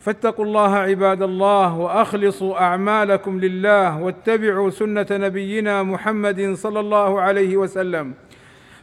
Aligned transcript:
فاتقوا 0.00 0.44
الله 0.44 0.76
عباد 0.76 1.22
الله 1.22 1.78
وأخلصوا 1.78 2.60
أعمالكم 2.60 3.40
لله 3.40 3.98
واتبعوا 4.02 4.70
سنة 4.70 5.06
نبينا 5.10 5.82
محمد 5.82 6.54
صلى 6.54 6.80
الله 6.80 7.20
عليه 7.20 7.56
وسلم. 7.56 8.14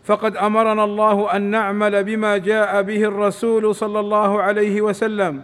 فقد 0.04 0.38
أمرنا 0.38 0.84
الله 0.84 1.36
أن 1.36 1.42
نعمل 1.42 2.04
بما 2.04 2.38
جاء 2.38 2.82
به 2.82 3.04
الرسول 3.04 3.76
صلى 3.76 4.00
الله 4.00 4.42
عليه 4.42 4.82
وسلم 4.82 5.42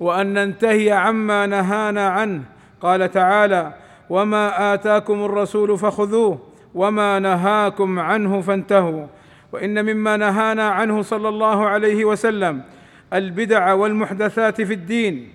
وأن 0.00 0.34
ننتهي 0.34 0.92
عما 0.92 1.46
نهانا 1.46 2.08
عنه. 2.08 2.42
قال 2.80 3.10
تعالى 3.10 3.72
وما 4.10 4.74
آتاكم 4.74 5.24
الرسول 5.24 5.78
فخذوه 5.78 6.38
وما 6.74 7.18
نهاكم 7.18 7.98
عنه 7.98 8.40
فانتهوا. 8.40 9.06
وإن 9.52 9.84
مما 9.84 10.16
نهانا 10.16 10.68
عنه 10.68 11.02
صلى 11.02 11.28
الله 11.28 11.66
عليه 11.66 12.04
وسلم 12.04 12.62
البدع 13.14 13.72
والمحدثات 13.72 14.62
في 14.62 14.72
الدين. 14.72 15.32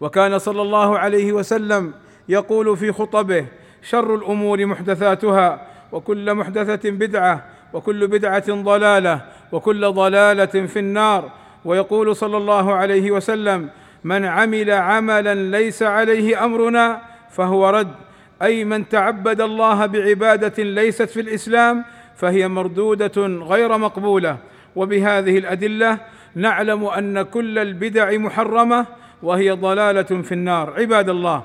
وكان 0.00 0.38
صلى 0.38 0.62
الله 0.62 0.98
عليه 0.98 1.32
وسلم 1.32 1.92
يقول 2.28 2.76
في 2.76 2.92
خطبه 2.92 3.46
شر 3.82 4.14
الأمور 4.14 4.66
محدثاتها 4.66 5.66
وكل 5.92 6.34
محدثة 6.34 6.90
بدعة 6.90 7.44
وكل 7.72 8.06
بدعة 8.06 8.62
ضلالة 8.62 9.20
وكل 9.52 9.92
ضلالة 9.92 10.66
في 10.66 10.78
النار. 10.78 11.30
ويقول 11.64 12.16
صلى 12.16 12.36
الله 12.36 12.74
عليه 12.74 13.10
وسلم 13.10 13.68
من 14.04 14.24
عمل 14.24 14.70
عملا 14.70 15.34
ليس 15.34 15.82
عليه 15.82 16.44
أمرنا 16.44 17.00
فهو 17.30 17.70
رد. 17.70 17.94
أي 18.42 18.64
من 18.64 18.88
تعبد 18.88 19.40
الله 19.40 19.86
بعبادة 19.86 20.62
ليست 20.62 21.02
في 21.10 21.20
الإسلام 21.20 21.84
فهي 22.16 22.48
مردودة 22.48 23.26
غير 23.26 23.78
مقبولة. 23.78 24.36
وبهذه 24.76 25.38
الأدلة 25.38 25.98
نعلم 26.34 26.84
أن 26.84 27.22
كل 27.22 27.58
البدع 27.58 28.16
محرمة 28.16 28.86
وهي 29.22 29.50
ضلالة 29.50 30.02
في 30.02 30.32
النار. 30.32 30.74
عباد 30.80 31.08
الله 31.08 31.42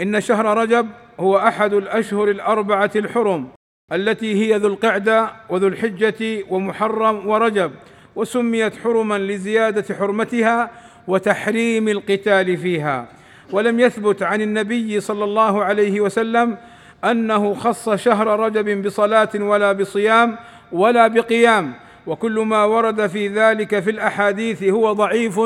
إن 0.00 0.20
شهر 0.20 0.58
رجب 0.58 0.86
هو 1.20 1.38
أحد 1.38 1.72
الأشهر 1.72 2.28
الأربعة 2.30 2.90
الحرم 2.96 3.48
التي 3.92 4.34
هي 4.34 4.56
ذو 4.56 4.68
القعدة 4.68 5.30
وذو 5.48 5.68
الحجة 5.68 6.44
ومحرم 6.50 7.28
ورجب 7.28 7.72
وسميت 8.16 8.76
حرما 8.76 9.18
لزيادة 9.18 9.94
حرمتها 9.94 10.70
وتحريم 11.08 11.88
القتال 11.88 12.56
فيها. 12.56 13.08
ولم 13.52 13.80
يثبت 13.80 14.22
عن 14.22 14.40
النبي 14.40 15.00
صلى 15.00 15.24
الله 15.24 15.64
عليه 15.64 16.00
وسلم 16.00 16.56
أنه 17.04 17.54
خص 17.54 17.90
شهر 17.90 18.40
رجب 18.40 18.82
بصلاة 18.82 19.28
ولا 19.34 19.72
بصيام 19.72 20.36
ولا 20.72 21.06
بقيام. 21.06 21.74
وكل 22.10 22.40
ما 22.40 22.64
ورد 22.64 23.06
في 23.06 23.28
ذلك 23.28 23.80
في 23.80 23.90
الأحاديث 23.90 24.62
هو 24.62 24.92
ضعيف 24.92 25.40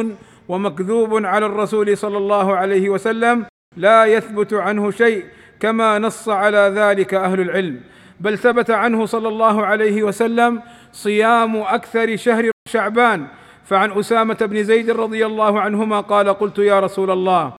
ومكذوب 0.48 1.26
على 1.26 1.46
الرسول 1.46 1.96
صلى 1.96 2.18
الله 2.18 2.56
عليه 2.56 2.88
وسلم 2.88 3.46
لا 3.76 4.04
يثبت 4.04 4.54
عنه 4.54 4.90
شيء 4.90 5.24
كما 5.60 5.98
نص 5.98 6.28
على 6.28 6.72
ذلك 6.74 7.14
أهل 7.14 7.40
العلم. 7.40 7.80
بل 8.20 8.38
ثبت 8.38 8.70
عنه 8.70 9.06
صلى 9.06 9.28
الله 9.28 9.66
عليه 9.66 10.02
وسلم 10.02 10.62
صيام 10.92 11.56
أكثر 11.56 12.16
شهر 12.16 12.50
شعبان. 12.68 13.26
فعن 13.64 13.92
أسامة 13.92 14.38
بن 14.40 14.64
زيد 14.64 14.90
رضي 14.90 15.26
الله 15.26 15.60
عنهما 15.60 16.00
قال 16.00 16.28
قلت 16.28 16.58
يا 16.58 16.80
رسول 16.80 17.10
الله 17.10 17.52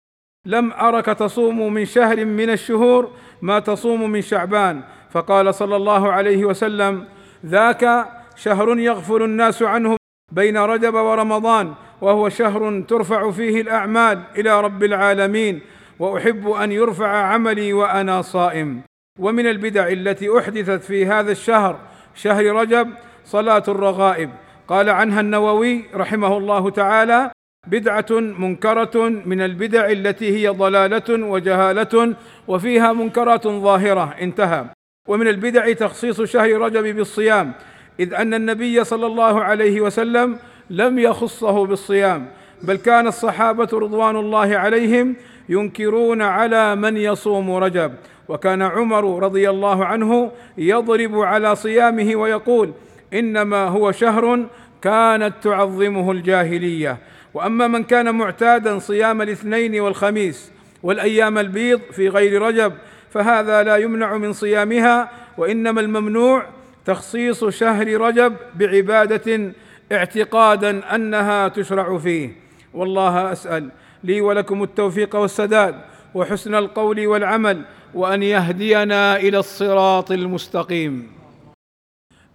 لم 0.45 0.73
أرك 0.73 1.05
تصوم 1.05 1.73
من 1.73 1.85
شهر 1.85 2.25
من 2.25 2.49
الشهور 2.49 3.09
ما 3.41 3.59
تصوم 3.59 4.11
من 4.11 4.21
شعبان. 4.21 4.81
فقال 5.11 5.55
صلى 5.55 5.75
الله 5.75 6.11
عليه 6.11 6.45
وسلم 6.45 7.05
ذاك 7.45 8.05
شهر 8.35 8.79
يغفل 8.79 9.23
الناس 9.23 9.63
عنه 9.63 9.97
بين 10.31 10.57
رجب 10.57 10.93
ورمضان 10.93 11.73
وهو 12.01 12.29
شهر 12.29 12.81
ترفع 12.87 13.31
فيه 13.31 13.61
الأعمال 13.61 14.23
إلى 14.37 14.61
رب 14.61 14.83
العالمين 14.83 15.61
وأحب 15.99 16.49
أن 16.49 16.71
يرفع 16.71 17.07
عملي 17.07 17.73
وأنا 17.73 18.21
صائم. 18.21 18.81
ومن 19.19 19.47
البدع 19.47 19.87
التي 19.87 20.39
أحدثت 20.39 20.83
في 20.83 21.05
هذا 21.05 21.31
الشهر 21.31 21.79
شهر 22.15 22.45
رجب 22.45 22.89
صلاة 23.25 23.63
الرغائب. 23.67 24.29
قال 24.67 24.89
عنها 24.89 25.21
النووي 25.21 25.83
رحمه 25.93 26.37
الله 26.37 26.69
تعالى 26.69 27.31
بدعة 27.67 28.05
منكرة 28.11 29.09
من 29.25 29.41
البدع 29.41 29.91
التي 29.91 30.37
هي 30.37 30.47
ضلالة 30.47 31.09
وجهالة 31.09 32.15
وفيها 32.47 32.93
منكرات 32.93 33.47
ظاهرة. 33.47 34.15
انتهى. 34.21 34.65
ومن 35.07 35.27
البدع 35.27 35.73
تخصيص 35.73 36.21
شهر 36.21 36.61
رجب 36.61 36.95
بالصيام 36.95 37.53
إذ 37.99 38.13
أن 38.13 38.33
النبي 38.33 38.83
صلى 38.83 39.05
الله 39.05 39.43
عليه 39.43 39.81
وسلم 39.81 40.37
لم 40.69 40.99
يخصه 40.99 41.65
بالصيام 41.65 42.27
بل 42.63 42.75
كان 42.75 43.07
الصحابة 43.07 43.69
رضوان 43.73 44.15
الله 44.15 44.57
عليهم 44.57 45.15
ينكرون 45.49 46.21
على 46.21 46.75
من 46.75 46.97
يصوم 46.97 47.51
رجب. 47.51 47.93
وكان 48.27 48.61
عمر 48.61 49.23
رضي 49.23 49.49
الله 49.49 49.85
عنه 49.85 50.31
يضرب 50.57 51.19
على 51.19 51.55
صيامه 51.55 52.15
ويقول 52.15 52.71
إنما 53.13 53.67
هو 53.67 53.91
شهر 53.91 54.45
كانت 54.81 55.33
تعظمه 55.41 56.11
الجاهلية. 56.11 56.97
وأما 57.33 57.67
من 57.67 57.83
كان 57.83 58.15
معتادا 58.15 58.79
صيام 58.79 59.21
الاثنين 59.21 59.79
والخميس 59.79 60.51
والأيام 60.83 61.37
البيض 61.37 61.81
في 61.91 62.09
غير 62.09 62.41
رجب 62.41 62.73
فهذا 63.11 63.63
لا 63.63 63.77
يمنع 63.77 64.17
من 64.17 64.33
صيامها 64.33 65.09
وإنما 65.37 65.81
الممنوع 65.81 66.45
تخصيص 66.85 67.45
شهر 67.45 68.01
رجب 68.01 68.35
بعبادة 68.55 69.53
اعتقادا 69.91 70.95
أنها 70.95 71.47
تشرع 71.47 71.97
فيه. 71.97 72.29
والله 72.73 73.31
أسأل 73.31 73.69
لي 74.03 74.21
ولكم 74.21 74.63
التوفيق 74.63 75.15
والسداد 75.15 75.75
وحسن 76.13 76.55
القول 76.55 77.07
والعمل 77.07 77.61
وأن 77.93 78.23
يهدينا 78.23 79.17
إلى 79.17 79.37
الصراط 79.37 80.11
المستقيم. 80.11 81.11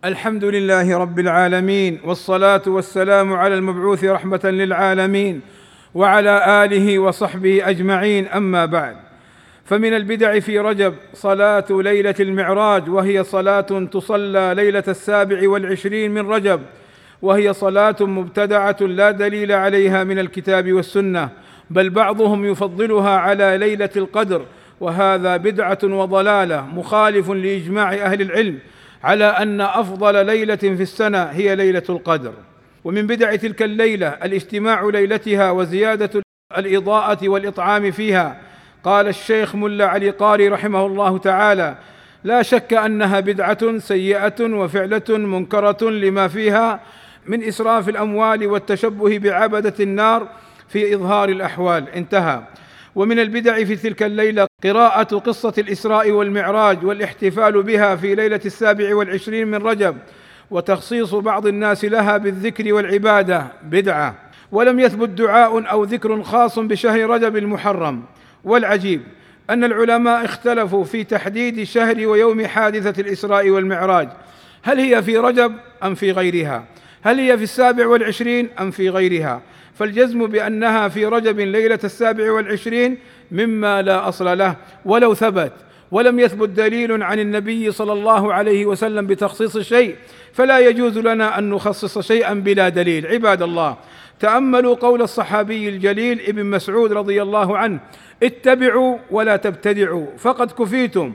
الحمد 0.05 0.45
لله 0.45 0.99
رب 0.99 1.19
العالمين 1.19 2.01
والصلاة 2.05 2.63
والسلام 2.67 3.33
على 3.33 3.55
المبعوث 3.55 4.05
رحمة 4.05 4.41
للعالمين 4.45 5.41
وعلى 5.95 6.65
آله 6.65 6.99
وصحبه 6.99 7.69
أجمعين. 7.69 8.27
أما 8.27 8.67
بعد 8.67 8.97
فمن 9.71 9.95
البدع 9.95 10.39
في 10.39 10.59
رجب 10.59 10.95
صلاة 11.15 11.65
ليلة 11.71 12.15
المعراج 12.21 12.89
وهي 12.89 13.25
صلاة 13.25 13.61
تصلى 13.93 14.53
ليلة 14.57 14.85
السابع 14.89 15.49
والعشرين 15.49 16.11
من 16.11 16.29
رجب 16.29 16.61
وهي 17.23 17.53
صلاة 17.53 17.97
مبتدعة 18.01 18.77
لا 18.81 19.11
دليل 19.11 19.53
عليها 19.53 20.05
من 20.05 20.19
الكتاب 20.19 20.73
والسنة 20.73 21.29
بل 21.71 21.91
بعضهم 21.91 22.45
يفضلها 22.45 23.11
على 23.11 23.57
ليلة 23.59 23.91
القدر 23.97 24.47
وهذا 24.81 25.37
بدعة 25.37 25.79
وضلالة 25.85 26.67
مخالف 26.67 27.31
لإجماع 27.31 27.95
أهل 27.95 28.23
العلم 28.23 28.59
على 29.05 29.25
أن 29.25 29.61
أفضل 29.61 30.27
ليلة 30.27 30.57
في 30.57 30.83
السنة 30.83 31.23
هي 31.23 31.57
ليلة 31.57 31.83
القدر. 31.91 32.33
ومن 32.85 33.07
بدع 33.07 33.37
تلك 33.37 33.63
الليلة 33.63 34.09
الاجتماع 34.09 34.85
ليلتها 34.85 35.51
وزيادة 35.51 36.23
الإضاءة 36.59 37.29
والإطعام 37.29 37.91
فيها 37.91 38.50
قال 38.85 39.09
الشيخ 39.09 39.55
ملا 39.55 39.87
علي 39.87 40.11
قاري 40.11 40.49
رحمه 40.49 40.87
الله 40.87 41.19
تعالى 41.19 41.77
لا 42.25 42.43
شك 42.43 42.73
أنها 42.73 43.21
بدعة 43.21 43.79
سيئة 43.79 44.41
وفعلة 44.41 45.03
منكرة 45.09 45.91
لما 45.91 46.29
فيها 46.29 46.81
من 47.27 47.45
إسراف 47.45 47.89
الأموال 47.89 48.47
والتشبه 48.47 49.19
بعبدة 49.19 49.75
النار 49.81 50.29
في 50.69 50.95
إظهار 50.95 51.29
الأحوال. 51.29 51.89
انتهى. 51.89 52.43
ومن 52.95 53.19
البدع 53.19 53.65
في 53.65 53.77
تلك 53.77 54.03
الليلة 54.03 54.47
قراءة 54.65 55.19
قصة 55.19 55.55
الإسراء 55.59 56.11
والمعراج 56.11 56.85
والاحتفال 56.85 57.63
بها 57.63 57.97
في 57.97 58.15
ليلة 58.15 58.41
السابع 58.47 58.95
والعشرين 58.95 59.49
من 59.49 59.59
رجب 59.59 59.97
وتخصيص 60.51 61.15
بعض 61.15 61.47
الناس 61.47 61.85
لها 61.85 62.17
بالذكر 62.17 62.73
والعبادة. 62.75 63.47
بدعة. 63.63 64.15
ولم 64.53 64.81
يثبت 64.81 65.09
دعاء 65.09 65.71
أو 65.71 65.85
ذكر 65.85 66.23
خاص 66.23 66.59
بشهر 66.59 67.11
رجب 67.11 67.37
المحرم. 67.37 68.03
والعجيب 68.45 69.03
أن 69.51 69.65
العلماء 69.65 70.25
اختلفوا 70.25 70.85
في 70.85 71.05
تحديد 71.05 71.63
شهر 71.63 72.07
ويوم 72.07 72.47
حادثة 72.47 73.03
الإسراء 73.03 73.51
والمعراج. 73.51 74.09
هل 74.63 74.79
هي 74.81 75.03
في 75.03 75.17
رجب 75.17 75.55
أم 75.83 75.95
في 75.95 76.13
غيرها؟ 76.13 76.65
هل 77.03 77.21
هي 77.21 77.37
في 77.37 77.43
السابع 77.45 77.87
والعشرين 77.87 78.49
أم 78.61 78.71
في 78.71 78.91
غيرها؟ 78.91 79.43
فالجزم 79.75 80.27
بأنها 80.27 80.89
في 80.89 81.07
رجب 81.07 81.41
ليلة 81.41 81.79
السابع 81.85 82.33
والعشرين 82.33 82.99
مما 83.33 83.83
لا 83.83 84.09
أصل 84.09 84.39
له 84.39 84.57
ولو 84.85 85.15
ثبت 85.15 85.53
ولم 85.91 86.21
يثبت 86.21 86.49
دليل 86.49 87.03
عن 87.03 87.19
النبي 87.19 87.73
صلى 87.73 87.93
الله 87.93 88.35
عليه 88.35 88.67
وسلم 88.67 89.07
بتخصيص 89.07 89.59
شيء 89.59 89.97
فلا 90.33 90.59
يجوز 90.59 90.99
لنا 90.99 91.39
أن 91.39 91.51
نخصص 91.51 91.99
شيئا 91.99 92.35
بلا 92.35 92.69
دليل. 92.69 93.07
عباد 93.07 93.43
الله 93.43 93.77
تأملوا 94.21 94.75
قول 94.75 95.03
الصحابي 95.03 95.69
الجليل 95.69 96.21
ابن 96.29 96.47
مسعود 96.47 96.93
رضي 96.93 97.23
الله 97.23 97.59
عنه 97.59 97.81
اتبعوا 98.23 98.99
ولا 99.11 99.37
تبتدعوا 99.37 100.07
فقد 100.19 100.51
كفيتم. 100.53 101.13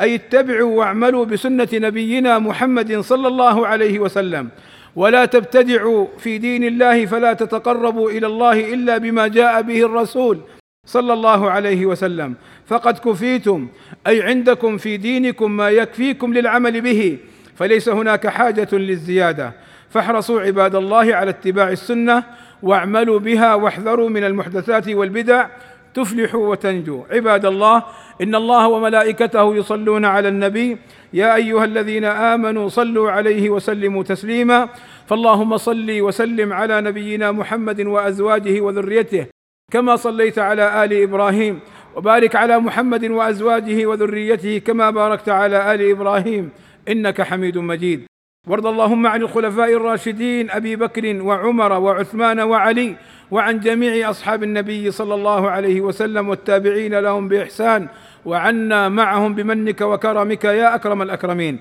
أي 0.00 0.14
اتبعوا 0.14 0.78
واعملوا 0.78 1.24
بسنة 1.24 1.68
نبينا 1.74 2.38
محمد 2.38 3.00
صلى 3.00 3.28
الله 3.28 3.66
عليه 3.66 3.98
وسلم. 3.98 4.48
ولا 4.96 5.24
تبتدعوا 5.24 6.06
في 6.18 6.38
دين 6.38 6.64
الله 6.64 7.06
فلا 7.06 7.32
تتقربوا 7.32 8.10
إلى 8.10 8.26
الله 8.26 8.74
إلا 8.74 8.98
بما 8.98 9.28
جاء 9.28 9.62
به 9.62 9.80
الرسول. 9.84 10.40
صلى 10.86 11.12
الله 11.12 11.50
عليه 11.50 11.86
وسلم. 11.86 12.34
فقد 12.66 12.98
كفيتم 12.98 13.68
أي 14.06 14.22
عندكم 14.22 14.76
في 14.76 14.96
دينكم 14.96 15.50
ما 15.50 15.70
يكفيكم 15.70 16.34
للعمل 16.34 16.80
به 16.80 17.18
فليس 17.54 17.88
هناك 17.88 18.26
حاجة 18.26 18.68
للزيادة. 18.72 19.52
فاحرصوا 19.90 20.40
عباد 20.40 20.74
الله 20.74 21.14
على 21.14 21.30
اتباع 21.30 21.68
السنة 21.68 22.24
واعملوا 22.62 23.18
بها 23.18 23.54
واحذروا 23.54 24.08
من 24.08 24.24
المحدثات 24.24 24.88
والبدع 24.88 25.46
تفلحوا 25.94 26.48
وتنجوا. 26.48 27.02
عباد 27.10 27.46
الله 27.46 27.82
إن 28.22 28.34
الله 28.34 28.68
وملائكته 28.68 29.56
يصلون 29.56 30.04
على 30.04 30.28
النبي 30.28 30.76
يا 31.12 31.34
أيها 31.34 31.64
الذين 31.64 32.04
آمنوا 32.04 32.68
صلوا 32.68 33.10
عليه 33.10 33.50
وسلموا 33.50 34.02
تسليما. 34.02 34.68
فاللهم 35.06 35.56
صل 35.56 36.00
وسلم 36.00 36.52
على 36.52 36.80
نبينا 36.80 37.32
محمد 37.32 37.80
وأزواجه 37.80 38.60
وذريته. 38.60 39.35
كما 39.72 39.96
صليت 39.96 40.38
على 40.38 40.84
آل 40.84 41.02
إبراهيم 41.02 41.60
وبارك 41.96 42.36
على 42.36 42.58
محمد 42.58 43.04
وأزواجه 43.04 43.86
وذريته 43.86 44.58
كما 44.58 44.90
باركت 44.90 45.28
على 45.28 45.74
آل 45.74 45.90
إبراهيم. 45.90 46.50
إنك 46.88 47.22
حميد 47.22 47.58
مجيد. 47.58 48.06
وارض 48.48 48.66
اللهم 48.66 49.06
عن 49.06 49.22
الخلفاء 49.22 49.72
الراشدين 49.72 50.50
أبي 50.50 50.76
بكر 50.76 51.22
وعمر 51.22 51.72
وعثمان 51.72 52.40
وعلي 52.40 52.96
وعن 53.30 53.60
جميع 53.60 54.10
أصحاب 54.10 54.42
النبي 54.42 54.90
صلى 54.90 55.14
الله 55.14 55.50
عليه 55.50 55.80
وسلم 55.80 56.28
والتابعين 56.28 56.98
لهم 56.98 57.28
بإحسان 57.28 57.88
وعنا 58.24 58.88
معهم 58.88 59.34
بمنك 59.34 59.80
وكرمك 59.80 60.44
يا 60.44 60.74
أكرم 60.74 61.02
الأكرمين. 61.02 61.58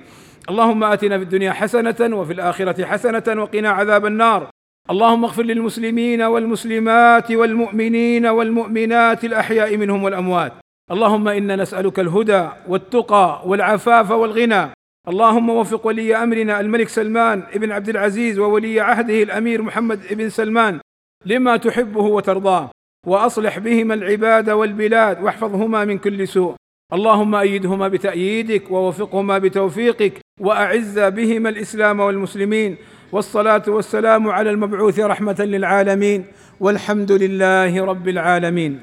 اللهم 0.50 0.84
آتنا 0.84 1.18
في 1.18 1.24
الدنيا 1.24 1.51
حسنة 1.51 2.18
وفي 2.18 2.34
الآخرة 2.34 2.86
حسنة 2.86 3.42
وقنا 3.42 3.69
عذاب 3.69 4.06
النار. 4.06 4.55
اللهم 4.90 5.26
اغفر 5.26 5.44
للمسلمين 5.44 6.22
والمسلمات 6.22 7.32
والمؤمنين 7.32 8.26
والمؤمنات 8.26 9.26
الأحياء 9.26 9.78
منهم 9.78 10.04
والأموات. 10.04 10.54
اللهم 10.92 11.28
إنا 11.28 11.56
نسألك 11.56 12.00
الهدى 12.00 12.50
والتقى 12.68 13.42
والعفاف 13.46 14.12
والغنى. 14.12 14.72
اللهم 15.08 15.50
وفق 15.50 15.88
ولي 15.88 16.16
أمرنا 16.16 16.60
الملك 16.60 16.90
سلمان 16.90 17.44
ابن 17.54 17.72
عبد 17.72 17.90
العزيز 17.90 18.40
وولي 18.40 18.80
عهده 18.80 19.24
الأمير 19.24 19.62
محمد 19.62 20.00
بن 20.12 20.30
سلمان 20.30 20.80
لما 21.26 21.58
تحبه 21.58 22.04
وترضاه. 22.04 22.70
وأصلح 23.08 23.60
بهما 23.60 23.94
العباد 23.94 24.50
والبلاد 24.50 25.24
واحفظهما 25.24 25.86
من 25.86 25.98
كل 25.98 26.28
سوء. 26.28 26.56
اللهم 26.94 27.36
أيدهما 27.36 27.88
بتأييدك 27.88 28.72
ووفقهما 28.72 29.38
بتوفيقك 29.38 30.14
وأعز 30.42 31.00
بهما 31.00 31.50
الإسلام 31.50 32.00
والمسلمين. 32.00 32.78
والصلاة 33.15 33.63
والسلام 33.67 34.27
على 34.29 34.50
المبعوث 34.50 35.00
رحمة 35.00 35.35
للعالمين 35.39 36.25
والحمد 36.59 37.12
لله 37.12 37.85
رب 37.85 38.07
العالمين 38.07 38.79